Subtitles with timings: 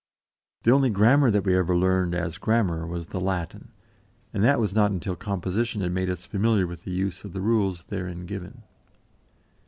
[0.63, 3.71] The only grammar that we ever learned as grammar was the Latin,
[4.33, 7.83] and that not until composition had made us familiar with the use of the rules
[7.83, 8.63] therein given.